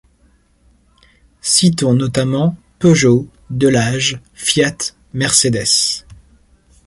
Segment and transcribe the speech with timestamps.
[1.41, 6.05] Citons notamment Peugeot, Delage, Fiat, Mercedes.